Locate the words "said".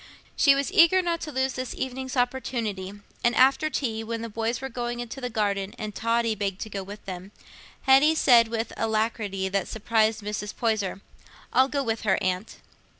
8.15-8.47